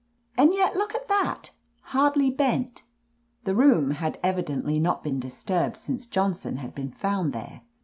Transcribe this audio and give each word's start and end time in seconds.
And 0.35 0.51
yet, 0.51 0.75
look 0.75 0.95
at 0.95 1.07
that, 1.09 1.51
hardly 1.93 2.31
bent!" 2.31 2.81
The 3.43 3.53
room 3.53 3.91
had 3.91 4.17
evidently 4.23 4.79
not 4.79 5.03
been 5.03 5.19
disturbed 5.19 5.77
since 5.77 6.07
Johnson 6.07 6.57
had 6.57 6.73
been 6.73 6.89
found 6.89 7.33
there. 7.33 7.61